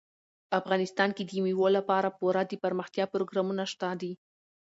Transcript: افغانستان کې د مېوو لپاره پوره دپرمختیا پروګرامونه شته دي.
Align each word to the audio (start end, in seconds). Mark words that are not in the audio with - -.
افغانستان 0.59 1.09
کې 1.15 1.23
د 1.25 1.31
مېوو 1.45 1.67
لپاره 1.77 2.15
پوره 2.19 2.41
دپرمختیا 2.51 3.05
پروګرامونه 3.13 3.63
شته 3.71 3.89
دي. 4.01 4.13